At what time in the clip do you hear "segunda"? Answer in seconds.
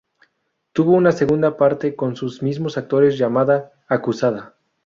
1.11-1.57